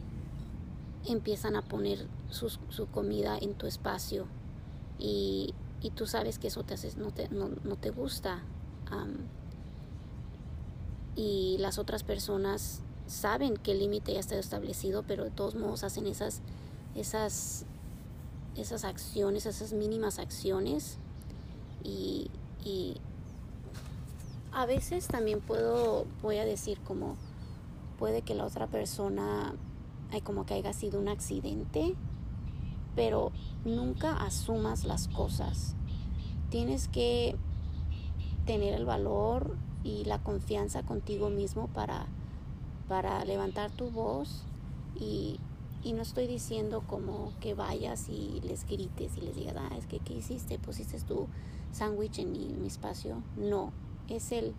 empiezan 1.04 1.54
a 1.54 1.62
poner 1.62 2.06
su, 2.30 2.86
comida 2.86 3.36
en 3.36 3.52
tu 3.54 3.66
espacio 3.66 4.26
y, 4.98 5.54
tú 5.94 6.06
sabes 6.06 6.38
que 6.38 6.48
eso 6.48 6.64
te 6.64 6.74
hace, 6.74 6.96
no, 6.96 7.12
te, 7.12 7.28
no, 7.28 7.76
te 7.76 7.90
gusta. 7.90 8.42
y 11.14 11.56
las 11.58 11.78
otras 11.78 12.02
personas 12.02 12.82
saben 13.06 13.56
que 13.56 13.72
el 13.72 13.78
límite 13.78 14.14
ya 14.14 14.20
está 14.20 14.36
establecido, 14.36 15.04
pero 15.06 15.24
de 15.24 15.30
todos 15.30 15.54
modos 15.54 15.84
hacen 15.84 16.06
esas, 16.06 16.40
esas, 16.94 17.64
esas 18.56 18.84
acciones, 18.84 19.46
esas 19.46 19.72
mínimas 19.72 20.18
acciones 20.18 20.98
y, 21.84 22.30
a 24.52 24.64
veces 24.64 25.06
también 25.06 25.40
puedo, 25.40 26.06
voy 26.22 26.38
a 26.38 26.44
decir 26.44 26.80
como 26.80 27.14
puede 27.98 28.22
que 28.22 28.34
la 28.34 28.44
otra 28.44 28.66
persona 28.66 29.54
hay 30.10 30.22
como 30.22 30.46
que 30.46 30.54
haya 30.54 30.72
sido 30.72 30.98
un 30.98 31.08
accidente, 31.08 31.94
pero 32.96 33.32
nunca 33.64 34.16
asumas 34.16 34.84
las 34.84 35.08
cosas. 35.08 35.76
Tienes 36.48 36.88
que 36.88 37.36
tener 38.46 38.74
el 38.74 38.86
valor 38.86 39.56
y 39.84 40.04
la 40.04 40.22
confianza 40.22 40.82
contigo 40.82 41.28
mismo 41.28 41.68
para, 41.68 42.06
para 42.88 43.24
levantar 43.24 43.70
tu 43.70 43.90
voz 43.90 44.44
y, 44.94 45.40
y 45.82 45.92
no 45.92 46.02
estoy 46.02 46.26
diciendo 46.26 46.82
como 46.86 47.32
que 47.40 47.54
vayas 47.54 48.08
y 48.08 48.40
les 48.42 48.66
grites 48.66 49.16
y 49.16 49.20
les 49.20 49.36
digas, 49.36 49.56
ah, 49.58 49.76
es 49.76 49.86
que 49.86 49.98
¿qué 50.00 50.14
hiciste? 50.14 50.58
Pusiste 50.58 50.98
tu 51.00 51.28
sándwich 51.72 52.18
en 52.18 52.32
mi, 52.32 52.66
espacio. 52.66 53.22
No, 53.36 53.72
es 54.08 54.32
el, 54.32 54.54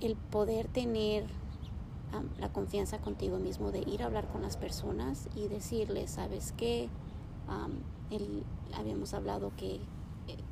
el 0.00 0.16
poder 0.16 0.68
tener 0.68 1.26
la 2.38 2.52
confianza 2.52 2.98
contigo 2.98 3.38
mismo 3.38 3.72
de 3.72 3.80
ir 3.80 4.02
a 4.02 4.06
hablar 4.06 4.28
con 4.28 4.42
las 4.42 4.56
personas 4.56 5.28
y 5.34 5.48
decirles, 5.48 6.12
¿sabes 6.12 6.52
qué? 6.56 6.88
habíamos 8.72 9.14
hablado 9.14 9.50
que 9.56 9.74
eh, 9.74 9.80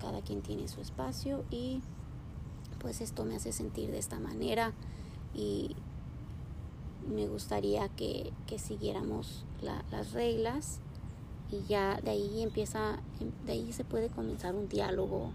cada 0.00 0.20
quien 0.22 0.42
tiene 0.42 0.66
su 0.68 0.80
espacio 0.80 1.44
y 1.50 1.80
pues 2.80 3.00
esto 3.00 3.24
me 3.24 3.36
hace 3.36 3.52
sentir 3.52 3.90
de 3.90 3.98
esta 3.98 4.18
manera 4.18 4.72
y 5.34 5.74
me 7.08 7.26
gustaría 7.26 7.88
que, 7.88 8.32
siguiéramos 8.56 9.44
las 9.62 10.12
reglas 10.12 10.80
y 11.50 11.62
ya 11.62 11.98
de 12.02 12.10
ahí 12.10 12.42
empieza, 12.42 13.00
de 13.46 13.52
ahí 13.52 13.72
se 13.72 13.84
puede 13.84 14.08
comenzar 14.08 14.54
un 14.54 14.68
diálogo 14.68 15.32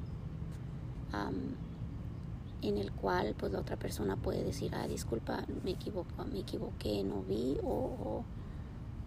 en 2.62 2.78
el 2.78 2.92
cual 2.92 3.36
pues 3.38 3.52
la 3.52 3.60
otra 3.60 3.78
persona 3.78 4.16
puede 4.16 4.44
decir, 4.44 4.74
ah, 4.76 4.88
disculpa, 4.88 5.46
me 5.64 5.72
equivoco, 5.72 6.26
me 6.32 6.40
equivoqué, 6.40 7.04
no 7.04 7.24
vi, 7.24 7.58
o, 7.64 8.24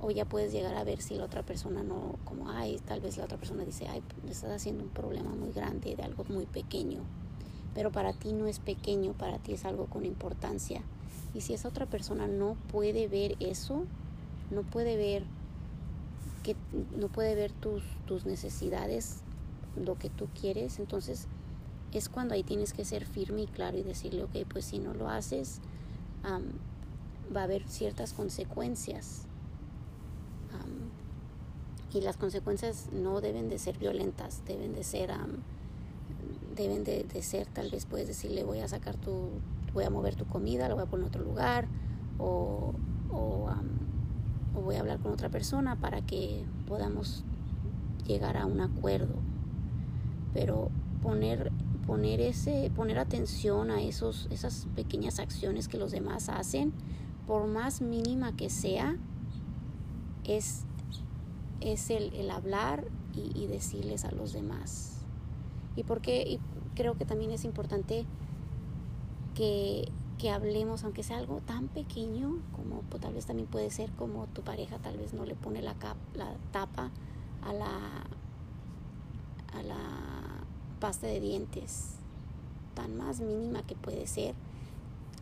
o, 0.00 0.10
ya 0.10 0.24
puedes 0.24 0.52
llegar 0.52 0.74
a 0.76 0.84
ver 0.84 1.00
si 1.00 1.16
la 1.16 1.24
otra 1.24 1.42
persona 1.42 1.82
no, 1.82 2.16
como, 2.24 2.50
ay, 2.50 2.78
tal 2.86 3.00
vez 3.00 3.16
la 3.16 3.24
otra 3.24 3.38
persona 3.38 3.64
dice, 3.64 3.86
ay, 3.88 4.02
le 4.24 4.32
estás 4.32 4.50
haciendo 4.50 4.84
un 4.84 4.90
problema 4.90 5.30
muy 5.30 5.52
grande 5.52 5.94
de 5.94 6.02
algo 6.02 6.24
muy 6.28 6.46
pequeño, 6.46 7.00
pero 7.74 7.90
para 7.90 8.12
ti 8.12 8.32
no 8.32 8.46
es 8.46 8.58
pequeño, 8.58 9.12
para 9.12 9.38
ti 9.38 9.52
es 9.52 9.64
algo 9.64 9.86
con 9.86 10.04
importancia. 10.04 10.82
Y 11.34 11.42
si 11.42 11.54
esa 11.54 11.68
otra 11.68 11.86
persona 11.86 12.26
no 12.26 12.56
puede 12.72 13.08
ver 13.08 13.36
eso, 13.40 13.84
no 14.50 14.62
puede 14.62 14.96
ver 14.96 15.24
que 16.42 16.56
no 16.98 17.08
puede 17.08 17.34
ver 17.34 17.52
tus, 17.52 17.82
tus 18.06 18.24
necesidades, 18.24 19.18
lo 19.76 19.98
que 19.98 20.08
tú 20.08 20.28
quieres, 20.40 20.78
entonces 20.78 21.28
es 21.92 22.08
cuando 22.08 22.34
ahí 22.34 22.42
tienes 22.42 22.72
que 22.72 22.84
ser 22.84 23.04
firme 23.04 23.42
y 23.42 23.46
claro 23.46 23.76
y 23.76 23.82
decirle, 23.82 24.24
ok, 24.24 24.46
pues 24.48 24.64
si 24.64 24.78
no 24.78 24.94
lo 24.94 25.08
haces, 25.08 25.60
va 26.24 27.40
a 27.40 27.44
haber 27.44 27.66
ciertas 27.68 28.12
consecuencias. 28.12 29.26
y 31.92 32.00
las 32.02 32.16
consecuencias 32.16 32.86
no 32.92 33.20
deben 33.20 33.48
de 33.48 33.58
ser 33.58 33.76
violentas, 33.76 34.42
deben 34.46 34.74
de 34.74 34.84
ser, 34.84 35.10
deben 36.60 36.84
de, 36.84 37.22
ser, 37.22 37.46
tal 37.48 37.70
vez 37.70 37.86
puedes 37.86 38.06
decirle, 38.06 38.44
voy 38.44 38.60
a 38.60 38.68
sacar 38.68 38.96
tu, 38.96 39.30
voy 39.72 39.84
a 39.84 39.90
mover 39.90 40.14
tu 40.14 40.26
comida, 40.26 40.68
lo 40.68 40.74
voy 40.74 40.84
a 40.84 40.86
poner 40.86 41.04
en 41.04 41.08
otro 41.08 41.24
lugar, 41.24 41.68
o, 42.18 42.74
o, 43.10 43.50
o 44.54 44.60
voy 44.60 44.76
a 44.76 44.80
hablar 44.80 45.00
con 45.00 45.12
otra 45.12 45.28
persona 45.28 45.76
para 45.76 46.02
que 46.02 46.44
podamos 46.66 47.24
llegar 48.06 48.36
a 48.36 48.46
un 48.46 48.60
acuerdo. 48.60 49.14
Pero 50.32 50.70
poner 51.02 51.50
poner, 51.90 52.20
ese, 52.20 52.70
poner 52.76 53.00
atención 53.00 53.72
a 53.72 53.82
esos, 53.82 54.28
esas 54.30 54.68
pequeñas 54.76 55.18
acciones 55.18 55.66
que 55.66 55.76
los 55.76 55.90
demás 55.90 56.28
hacen, 56.28 56.72
por 57.26 57.48
más 57.48 57.80
mínima 57.80 58.36
que 58.36 58.48
sea, 58.48 58.96
es, 60.22 60.62
es 61.60 61.90
el, 61.90 62.30
hablar 62.30 62.84
y, 63.12 63.48
decirles 63.48 64.04
a 64.04 64.12
los 64.12 64.32
demás. 64.32 65.04
Y 65.74 65.82
porque 65.82 66.22
y 66.22 66.38
creo 66.80 66.96
que 66.96 67.04
también 67.04 67.30
es 67.30 67.44
importante 67.44 68.06
que, 69.34 69.92
que 70.16 70.30
hablemos, 70.30 70.82
aunque 70.82 71.02
sea 71.02 71.18
algo 71.18 71.42
tan 71.44 71.68
pequeño, 71.68 72.38
como 72.56 72.80
pues, 72.88 73.02
tal 73.02 73.12
vez 73.12 73.26
también 73.26 73.46
puede 73.46 73.70
ser 73.70 73.90
como 73.92 74.26
tu 74.28 74.40
pareja 74.40 74.78
tal 74.78 74.96
vez 74.96 75.12
no 75.12 75.26
le 75.26 75.34
pone 75.34 75.60
la, 75.60 75.74
cap, 75.74 75.98
la 76.14 76.34
tapa 76.52 76.90
a 77.42 77.52
la, 77.52 77.68
a 79.52 79.62
la 79.62 79.76
pasta 80.80 81.06
de 81.06 81.20
dientes 81.20 81.96
tan 82.74 82.96
más 82.96 83.20
mínima 83.20 83.62
que 83.62 83.74
puede 83.74 84.06
ser, 84.06 84.34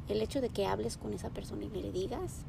el 0.09 0.23
hecho 0.23 0.41
de 0.41 0.51
que 0.51 0.65
hables 0.65 0.97
con 0.97 1.13
esa 1.13 1.31
persona 1.31 1.65
y 1.65 1.71
le 1.71 1.91
digas, 1.91 2.45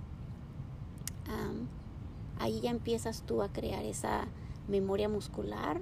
ahí 2.37 2.61
ya 2.61 2.69
empiezas 2.69 3.23
tú 3.23 3.41
a 3.41 3.49
crear 3.49 3.83
esa 3.85 4.27
memoria 4.67 5.09
muscular 5.09 5.81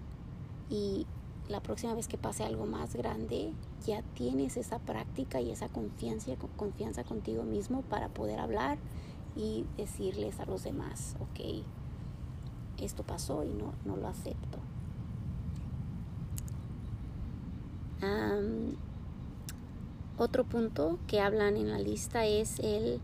y 0.69 1.05
la 1.49 1.61
próxima 1.61 1.93
vez 1.93 2.07
que 2.07 2.17
pase 2.17 2.43
algo 2.43 2.65
más 2.65 2.95
grande, 2.95 3.53
ya 3.85 4.01
tienes 4.13 4.57
esa 4.57 4.79
práctica 4.79 5.41
y 5.41 5.51
esa 5.51 5.69
confianza, 5.69 6.31
confianza 6.55 7.03
contigo 7.03 7.43
mismo 7.43 7.81
para 7.83 8.09
poder 8.09 8.39
hablar 8.39 8.77
y 9.35 9.65
decirles 9.77 10.39
a 10.39 10.45
los 10.45 10.63
demás, 10.63 11.15
ok, 11.19 11.63
esto 12.79 13.03
pasó 13.03 13.43
y 13.43 13.53
no, 13.53 13.73
no 13.85 13.97
lo 13.97 14.07
acepto 14.07 14.59
otro 20.17 20.43
punto 20.43 20.99
que 21.07 21.19
hablan 21.19 21.57
en 21.57 21.69
la 21.69 21.79
lista 21.79 22.25
es 22.25 22.59
el, 22.59 22.99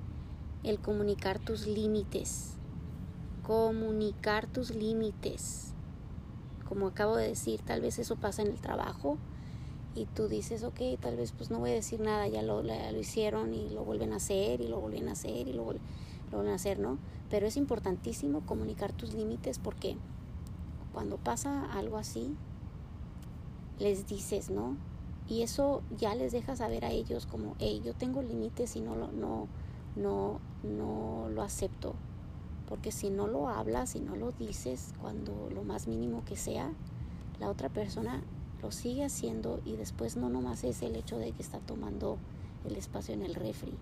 el 0.64 0.80
comunicar 0.80 1.40
tus 1.40 1.68
límites. 1.68 2.56
Comunicar 3.44 4.48
tus 4.48 4.76
límites. 4.76 5.73
Como 6.68 6.88
acabo 6.88 7.16
de 7.16 7.28
decir, 7.28 7.62
tal 7.62 7.82
vez 7.82 8.00
eso 8.00 8.16
pasa 8.16 8.42
en 8.42 8.50
el 8.50 8.60
trabajo 8.60 9.18
y 9.96 10.06
tú 10.06 10.28
dices, 10.28 10.64
ok, 10.64 10.80
tal 11.00 11.18
vez 11.18 11.32
pues 11.32 11.52
no 11.52 11.60
voy 11.60 11.72
a 11.72 11.76
decir 11.76 12.00
nada, 12.00 12.28
ya 12.28 12.42
lo, 12.42 12.64
lo 12.64 13.00
hicieron 13.00 13.54
y 13.54 13.70
lo 13.70 13.84
vuelven 13.84 14.14
a 14.14 14.16
hacer 14.16 14.62
y 14.62 14.68
lo 14.68 14.80
vuelven 14.80 15.08
a 15.08 15.12
hacer 15.12 15.48
y 15.48 15.54
lo, 15.54 15.64
vuelven 15.64 16.52
a 16.52 16.56
hacer, 16.56 16.80
¿no? 16.80 16.98
Pero 17.30 17.46
es 17.46 17.58
importantísimo 17.58 18.42
comunicar 18.46 18.92
tus 18.92 19.14
límites 19.14 19.60
porque 19.60 19.98
cuando 20.94 21.18
pasa 21.18 21.72
algo 21.74 21.98
así, 21.98 22.36
les 23.80 24.08
dices, 24.08 24.50
¿no? 24.50 24.78
Y 25.28 25.42
eso 25.42 25.82
ya 25.98 26.16
les 26.16 26.32
deja 26.32 26.56
saber 26.56 26.86
a 26.86 26.92
ellos 26.92 27.26
como, 27.26 27.56
hey, 27.60 27.82
yo 27.84 27.94
tengo 27.94 28.22
límites 28.22 28.76
y 28.76 28.82
no 28.82 28.96
no, 28.96 29.48
no, 29.96 30.40
no 30.64 31.30
lo 31.30 31.42
acepto. 31.42 31.96
Porque 32.74 32.92
si 32.92 33.12
no 33.12 33.28
lo 33.28 33.50
hablas, 33.50 33.92
si 33.92 34.00
no 34.00 34.16
lo 34.16 34.32
dices, 34.32 34.96
cuando 35.00 35.48
lo 35.54 35.62
más 35.62 35.88
mínimo 35.88 36.26
que 36.26 36.36
sea, 36.36 36.74
la 37.40 37.48
otra 37.48 37.70
persona 37.70 38.24
lo 38.64 38.72
sigue 38.72 39.06
haciendo 39.06 39.62
y 39.64 39.76
después 39.76 40.18
no 40.18 40.28
nomás 40.28 40.64
es 40.64 40.82
el 40.82 40.96
hecho 40.96 41.20
de 41.20 41.34
que 41.34 41.44
está 41.44 41.60
tomando 41.60 42.18
el 42.66 42.76
espacio 42.76 43.14
en 43.14 43.22
el 43.22 43.36
refri. 43.36 43.78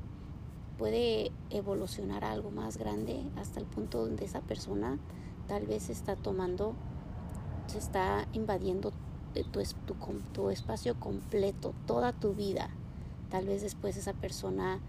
Puede 0.78 1.32
evolucionar 1.52 2.26
a 2.26 2.34
algo 2.34 2.52
más 2.52 2.76
grande 2.76 3.24
hasta 3.38 3.62
el 3.62 3.66
punto 3.66 4.04
donde 4.04 4.26
esa 4.26 4.42
persona 4.42 5.00
tal 5.48 5.68
vez 5.68 5.90
está 5.90 6.18
tomando, 6.18 6.74
se 7.68 7.78
está 7.78 8.28
invadiendo 8.34 8.92
tu, 9.34 9.64
tu, 9.64 9.96
tu 10.34 10.50
espacio 10.50 11.00
completo, 11.00 11.74
toda 11.88 12.12
tu 12.12 12.34
vida. 12.34 12.70
Tal 13.30 13.46
vez 13.46 13.62
después 13.62 13.96
esa 13.96 14.12
persona 14.12 14.82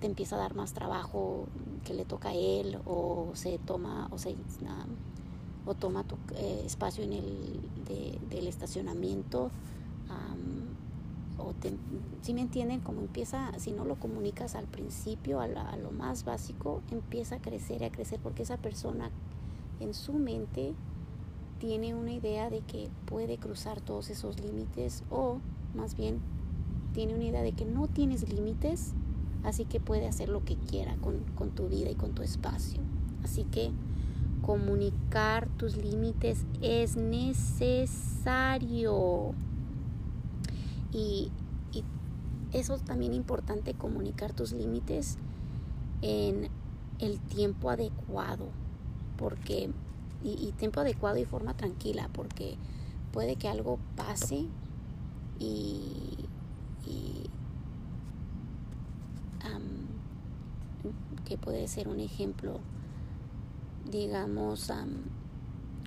te 0.00 0.06
empieza 0.06 0.36
a 0.36 0.38
dar 0.38 0.54
más 0.54 0.72
trabajo 0.72 1.46
que 1.84 1.94
le 1.94 2.04
toca 2.04 2.30
a 2.30 2.34
él 2.34 2.78
o 2.86 3.30
se 3.34 3.58
toma 3.58 4.08
o 4.10 4.18
se 4.18 4.36
o 5.66 5.74
toma 5.74 6.04
tu 6.04 6.16
eh, 6.36 6.62
espacio 6.64 7.04
en 7.04 7.12
el 7.12 7.60
del 8.30 8.46
estacionamiento 8.46 9.50
o 11.38 11.54
si 12.22 12.34
me 12.34 12.40
entienden 12.40 12.80
como 12.80 13.00
empieza 13.00 13.52
si 13.58 13.70
no 13.70 13.84
lo 13.84 13.94
comunicas 13.96 14.56
al 14.56 14.66
principio 14.66 15.40
a, 15.40 15.44
a, 15.44 15.76
lo 15.76 15.92
más 15.92 16.24
básico 16.24 16.82
empieza 16.90 17.36
a 17.36 17.40
crecer 17.40 17.82
y 17.82 17.84
a 17.84 17.92
crecer 17.92 18.18
porque 18.20 18.42
esa 18.42 18.56
persona 18.56 19.10
en 19.78 19.94
su 19.94 20.14
mente 20.14 20.74
tiene 21.58 21.94
una 21.94 22.12
idea 22.12 22.50
de 22.50 22.60
que 22.60 22.90
puede 23.06 23.38
cruzar 23.38 23.80
todos 23.80 24.10
esos 24.10 24.40
límites 24.40 25.04
o 25.10 25.38
más 25.74 25.96
bien 25.96 26.20
tiene 26.92 27.14
una 27.14 27.24
idea 27.24 27.42
de 27.42 27.52
que 27.52 27.64
no 27.64 27.86
tienes 27.86 28.32
límites, 28.32 28.92
así 29.44 29.64
que 29.64 29.80
puede 29.80 30.06
hacer 30.06 30.28
lo 30.28 30.44
que 30.44 30.56
quiera 30.56 30.96
con, 30.96 31.24
tu 31.50 31.68
vida 31.68 31.90
y 31.90 31.94
con 31.94 32.14
tu 32.14 32.22
espacio. 32.22 32.80
Así 33.22 33.44
que 33.44 33.70
comunicar 34.42 35.48
tus 35.56 35.76
límites 35.76 36.44
es 36.62 36.96
necesario. 36.96 37.94
Y, 40.92 41.30
y 41.72 41.84
eso 42.52 42.74
es 42.74 42.82
también 42.82 43.14
importante, 43.14 43.74
comunicar 43.74 44.32
tus 44.32 44.52
límites 44.52 45.18
en 46.02 46.48
el 46.98 47.20
tiempo 47.20 47.70
adecuado, 47.70 48.48
porque 49.16 49.70
y, 50.22 50.52
tiempo 50.52 50.80
adecuado 50.80 51.18
y 51.18 51.24
forma 51.24 51.54
tranquila, 51.54 52.08
porque 52.12 52.56
puede 53.12 53.36
que 53.36 53.48
algo 53.48 53.78
pase 53.96 54.46
y, 55.38 56.26
que 61.24 61.38
puede 61.38 61.68
ser 61.68 61.88
un 61.88 62.00
ejemplo, 62.00 62.60
digamos, 63.90 64.72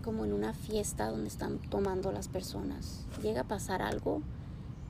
como 0.04 0.26
en 0.26 0.34
una 0.34 0.54
fiesta 0.54 1.10
donde 1.10 1.28
están 1.28 1.60
tomando 1.60 2.12
las 2.12 2.28
personas. 2.28 3.06
Llega 3.22 3.42
a 3.42 3.48
pasar 3.48 3.82
algo 3.82 4.22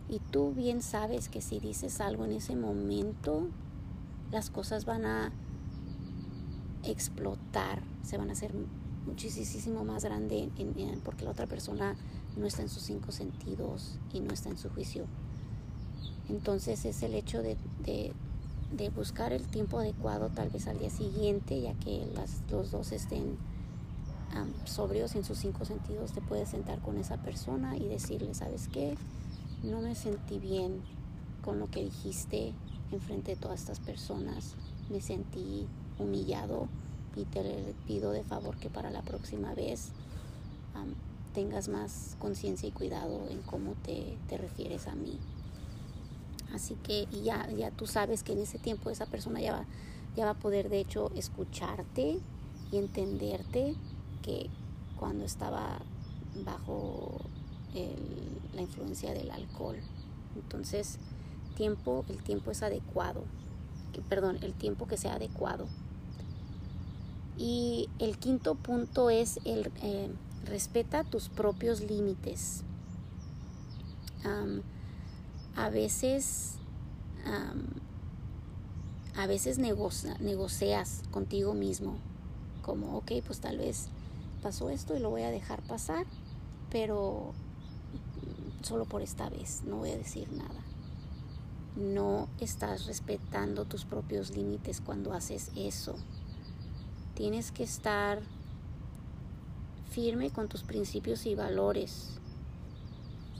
y 0.10 0.20
tú 0.20 0.54
bien 0.54 0.82
sabes 0.82 1.30
que 1.30 1.42
si 1.42 1.60
dices 1.60 2.02
algo 2.02 2.26
en 2.26 2.34
ese 2.34 2.56
momento, 2.56 3.48
las 4.32 4.50
cosas 4.50 4.86
van 4.86 5.06
a 5.06 5.32
explotar, 6.84 7.82
se 8.04 8.18
van 8.18 8.30
a 8.30 8.34
hacer 8.34 8.54
muchísimo 9.06 9.84
más 9.84 10.04
grande 10.04 10.50
porque 11.04 11.26
la 11.26 11.32
otra 11.32 11.48
persona 11.48 11.96
no 12.38 12.46
está 12.46 12.62
en 12.62 12.70
sus 12.70 12.84
cinco 12.84 13.12
sentidos 13.12 13.98
y 14.14 14.20
no 14.20 14.34
está 14.34 14.50
en 14.50 14.58
su 14.58 14.70
juicio. 14.70 15.06
Entonces 16.30 16.86
es 16.86 17.04
el 17.04 17.14
hecho 17.14 17.42
de, 17.42 17.58
de, 17.84 18.14
buscar 18.96 19.34
el 19.34 19.48
tiempo 19.48 19.80
adecuado 19.80 20.30
tal 20.30 20.50
vez 20.50 20.68
al 20.68 20.80
día 20.80 20.90
siguiente, 20.90 21.62
ya 21.62 21.74
que 21.76 22.08
las, 22.16 22.42
los 22.50 22.72
dos 22.72 22.92
estén 22.92 23.38
sobrios 24.66 25.16
en 25.16 25.24
sus 25.24 25.38
cinco 25.38 25.66
sentidos, 25.66 26.14
te 26.14 26.22
puedes 26.22 26.50
sentar 26.50 26.80
con 26.80 26.98
esa 26.98 27.18
persona 27.18 27.76
y 27.78 27.88
decirle, 27.88 28.34
¿sabes 28.34 28.70
qué? 28.70 28.96
No 29.64 29.82
me 29.82 29.94
sentí 29.94 30.40
bien 30.40 30.82
con 31.44 31.60
lo 31.60 31.70
que 31.70 31.84
dijiste 31.84 32.54
enfrente 32.92 33.32
de 33.32 33.38
todas 33.38 33.60
estas 33.60 33.80
personas, 33.80 34.56
me 34.90 35.02
sentí 35.02 35.68
humillado 36.00 36.68
y 37.16 37.26
te 37.26 37.74
pido 37.88 38.12
de 38.12 38.24
favor 38.24 38.58
que 38.58 38.70
para 38.70 38.90
la 38.90 39.02
próxima 39.02 39.54
vez 39.54 39.92
tengas 41.34 41.70
más 41.70 42.16
conciencia 42.20 42.68
y 42.68 42.72
cuidado 42.72 43.28
en 43.30 43.42
cómo 43.42 43.74
te, 43.84 44.18
te, 44.28 44.38
refieres 44.38 44.88
a 44.88 44.96
mí. 44.96 45.18
Así 46.54 46.76
que 46.76 47.08
ya, 47.24 47.50
ya 47.52 47.72
tú 47.72 47.88
sabes 47.88 48.24
que 48.24 48.34
en 48.34 48.40
ese 48.40 48.60
tiempo 48.60 48.90
esa 48.90 49.06
persona 49.06 49.40
ya 49.40 49.54
va, 49.54 49.66
ya 50.16 50.26
va 50.26 50.32
a 50.32 50.40
poder 50.40 50.70
de 50.70 50.80
hecho 50.80 51.12
escucharte 51.16 52.20
y 52.72 52.78
entenderte 52.78 53.76
que 54.22 54.50
cuando 54.98 55.26
estaba 55.26 55.80
bajo 56.46 57.22
la 58.54 58.62
influencia 58.62 59.14
del 59.14 59.32
alcohol. 59.32 59.78
Entonces, 60.36 60.98
tiempo, 61.56 62.06
el 62.10 62.22
tiempo 62.22 62.52
es 62.52 62.64
adecuado. 62.64 63.24
perdón, 64.10 64.38
el 64.42 64.54
tiempo 64.54 64.88
que 64.88 64.98
sea 64.98 65.16
adecuado. 65.16 65.68
Y 67.38 67.90
el 68.00 68.18
quinto 68.18 68.56
punto 68.56 69.10
es 69.10 69.40
el 69.46 69.72
eh, 69.82 70.10
respeta 70.46 71.04
tus 71.04 71.30
propios 71.30 71.82
límites. 71.82 72.64
A 75.56 75.70
veces 75.70 76.56
a 79.16 79.28
veces 79.28 79.58
negocias 79.60 81.04
contigo 81.12 81.54
mismo 81.54 81.98
como 82.62 82.98
ok 82.98 83.12
pues 83.26 83.40
tal 83.40 83.58
vez 83.58 83.90
pasó 84.42 84.70
esto 84.70 84.96
y 84.96 85.00
lo 85.00 85.10
voy 85.10 85.22
a 85.24 85.30
dejar 85.30 85.62
pasar 85.62 86.06
pero 86.72 87.34
solo 88.64 88.86
por 88.86 89.02
esta 89.02 89.30
vez, 89.30 89.64
no 89.66 89.78
voy 89.78 89.92
a 89.92 89.98
decir 89.98 90.32
nada. 90.32 90.62
No 91.76 92.28
estás 92.40 92.86
respetando 92.86 93.66
tus 93.66 93.86
propios 93.86 94.32
límites 94.36 94.82
cuando 94.82 95.14
haces 95.14 95.52
eso. 95.56 95.96
Tienes 97.16 97.52
que 97.52 97.64
estar 97.64 98.22
firme 99.90 100.30
con 100.32 100.48
tus 100.48 100.64
principios 100.64 101.26
y 101.26 101.36
valores, 101.36 102.20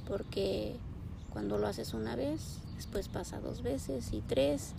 porque 0.08 0.78
cuando 1.32 1.58
lo 1.58 1.68
haces 1.68 1.94
una 1.94 2.16
vez, 2.16 2.60
después 2.76 3.08
pasa 3.08 3.40
dos 3.40 3.62
veces 3.62 4.14
y 4.14 4.22
tres, 4.22 4.74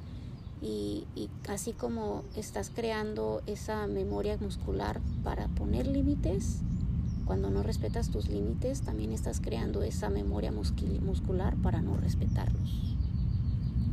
y, 0.63 1.05
así 1.49 1.73
como 1.73 2.23
estás 2.37 2.71
creando 2.71 3.43
esa 3.47 3.87
memoria 3.89 4.37
muscular 4.39 5.01
para 5.25 5.49
poner 5.49 5.87
límites, 5.87 6.61
cuando 7.25 7.51
no 7.51 7.63
respetas 7.63 8.11
tus 8.11 8.29
límites, 8.29 8.83
también 8.83 9.13
estás 9.13 9.41
creando 9.41 9.83
esa 9.83 10.09
memoria 10.09 10.53
muscular 10.53 11.57
para 11.57 11.83
no 11.83 11.97
respetarlos. 11.97 12.97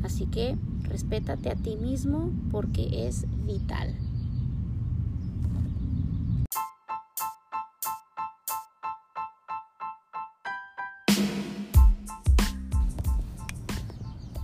Así 0.03 0.25
que 0.27 0.57
respétate 0.83 1.49
a 1.49 1.55
ti 1.55 1.75
mismo 1.75 2.31
porque 2.51 3.07
es 3.07 3.25
vital. 3.45 3.95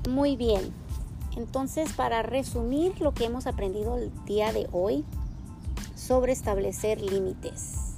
Muy 0.09 0.35
bien, 0.35 0.71
entonces 1.35 1.91
para 1.93 2.21
resumir 2.21 3.01
lo 3.01 3.15
que 3.15 3.25
hemos 3.25 3.47
aprendido 3.47 3.97
el 3.97 4.11
día 4.25 4.53
de 4.53 4.67
hoy 4.71 5.03
sobre 5.95 6.31
establecer 6.31 7.01
límites. 7.01 7.95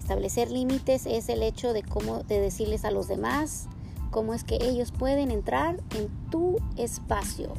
Establecer 0.00 0.50
límites 0.50 1.06
es 1.06 1.28
el 1.28 1.44
hecho 1.44 1.72
de 1.72 1.84
cómo 1.84 2.24
de 2.24 2.40
decirles 2.40 2.84
a 2.84 2.90
los 2.90 3.06
demás 3.06 3.68
cómo 4.10 4.34
es 4.34 4.42
que 4.42 4.58
ellos 4.60 4.90
pueden 4.90 5.30
entrar 5.30 5.80
en 5.96 6.08
tu 6.30 6.58
espacio. 6.76 7.54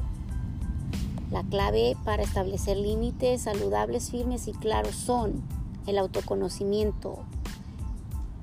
La 1.31 1.43
clave 1.43 1.95
para 2.03 2.23
establecer 2.23 2.75
límites 2.75 3.43
saludables, 3.43 4.11
firmes 4.11 4.49
y 4.49 4.51
claros 4.51 4.95
son 4.95 5.41
el 5.85 5.97
autoconocimiento, 5.97 7.19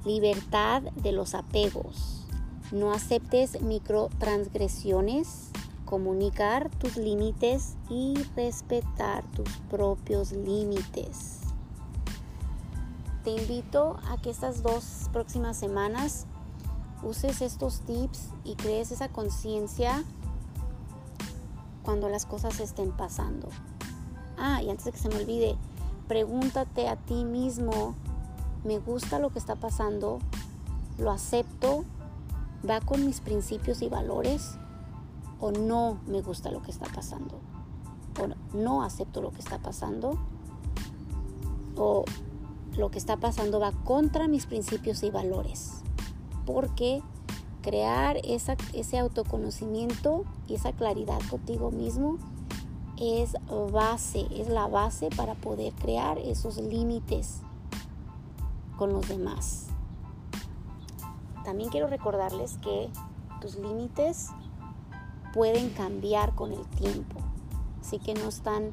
libertad 0.07 0.83
de 0.83 1.12
los 1.12 1.35
apegos, 1.35 2.23
no 2.74 2.92
aceptes 2.92 3.62
microtransgresiones, 3.62 5.50
comunicar 5.87 6.70
tus 6.70 6.98
límites 6.98 7.76
y 7.88 8.14
respetar 8.37 9.24
tus 9.32 9.48
propios 9.70 10.32
límites 10.32 11.44
te 13.24 13.30
invito 13.30 13.98
a 14.10 14.18
que 14.18 14.28
estas 14.28 14.62
dos 14.62 15.08
próximas 15.10 15.56
semanas 15.56 16.26
uses 17.02 17.40
estos 17.40 17.80
tips 17.80 18.28
y 18.44 18.54
crees 18.54 18.92
esa 18.92 19.08
conciencia 19.08 20.04
cuando 21.82 22.10
las 22.10 22.26
cosas 22.26 22.60
estén 22.60 22.92
pasando. 22.92 23.48
Ah, 24.37 24.62
y 24.62 24.68
antes 24.68 24.84
de 24.84 24.92
que 24.92 24.98
se 24.98 25.08
me 25.08 25.16
olvide, 25.16 25.56
pregúntate 26.06 26.87
a 26.87 26.96
ti 26.96 27.24
mismo, 27.24 27.94
¿me 28.62 28.78
gusta 28.78 29.18
lo 29.18 29.30
que 29.30 29.38
está 29.38 29.56
pasando? 29.56 30.18
¿Lo 30.98 31.10
acepto? 31.10 31.84
¿Va 32.68 32.81
con 32.81 33.05
mis 33.05 33.20
principios 33.20 33.83
y 33.83 33.88
valores? 33.88 34.57
¿O 35.40 35.50
no 35.50 36.00
me 36.07 36.22
gusta 36.22 36.50
lo 36.50 36.62
que 36.62 36.70
está 36.70 36.87
pasando? 36.87 37.40
¿O 38.20 38.57
no 38.57 38.83
acepto 38.83 39.20
lo 39.20 39.31
que 39.31 39.40
está 39.40 39.59
pasando? 39.59 40.18
¿O 41.77 42.05
lo 42.77 42.90
que 42.90 42.98
está 42.98 43.16
pasando 43.16 43.61
va 43.61 43.72
contra 43.85 44.29
mis 44.29 44.46
principios 44.46 45.03
y 45.03 45.11
valores. 45.11 45.83
Porque 46.46 47.03
crear 47.62 48.18
ese 48.24 48.98
autoconocimiento 48.98 50.24
y 50.46 50.55
esa 50.55 50.72
claridad 50.72 51.18
contigo 51.31 51.70
mismo 51.70 52.18
es 53.00 53.35
base, 53.72 54.27
es 54.31 54.48
la 54.48 54.66
base 54.66 55.09
para 55.16 55.35
poder 55.35 55.72
crear 55.74 56.18
esos 56.18 56.59
límites 56.59 57.40
con 58.77 58.92
los 58.92 59.09
demás. 59.09 59.68
También 61.44 61.70
quiero 61.70 61.87
recordarles 61.87 62.59
que 62.59 62.88
tus 63.40 63.57
límites 63.57 64.30
pueden 65.33 65.70
cambiar 65.70 66.35
con 66.35 66.52
el 66.52 66.66
tiempo, 66.68 67.20
así 67.80 67.98
que 67.98 68.14
no 68.14 68.28
están, 68.28 68.72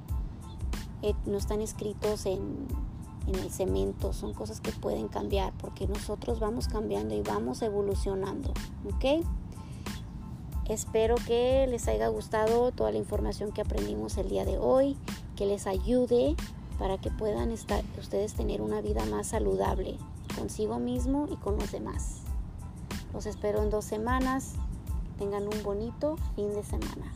eh, 1.02 1.14
no 1.26 1.38
están 1.38 1.62
escritos 1.62 2.26
en 2.26 2.68
en 3.28 3.36
el 3.36 3.52
cemento, 3.52 4.14
son 4.14 4.34
cosas 4.34 4.62
que 4.62 4.72
pueden 4.72 5.08
cambiar 5.08 5.54
porque 5.60 5.88
nosotros 5.88 6.40
vamos 6.40 6.68
cambiando 6.68 7.16
y 7.16 7.22
vamos 7.22 7.62
evolucionando, 7.62 8.54
¿ok? 8.86 9.26
Espero 10.70 11.16
que 11.28 11.68
les 11.68 11.88
haya 11.88 12.08
gustado 12.08 12.72
toda 12.72 12.92
la 12.92 12.98
información 12.98 13.52
que 13.52 13.62
aprendimos 13.62 14.18
el 14.18 14.30
día 14.30 14.46
de 14.46 14.58
hoy, 14.58 14.98
que 15.36 15.46
les 15.46 15.68
ayude 15.68 16.36
para 16.80 16.98
que 16.98 17.12
puedan 17.12 17.52
estar, 17.52 17.84
ustedes 18.00 18.34
tener 18.34 18.62
una 18.62 18.82
vida 18.82 19.06
más 19.06 19.28
saludable 19.28 19.98
consigo 20.38 20.80
mismo 20.80 21.28
y 21.30 21.36
con 21.36 21.58
los 21.58 21.72
demás. 21.72 22.21
Los 23.14 23.26
espero 23.26 23.62
en 23.62 23.70
dos 23.70 23.86
semanas. 23.86 24.54
Tengan 25.18 25.44
un 25.44 25.64
bonito 25.64 26.18
fin 26.36 26.54
de 26.54 26.64
semana. 26.64 27.12